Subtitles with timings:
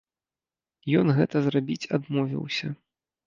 [1.01, 2.73] Ён гэта зрабіць адмовіўся.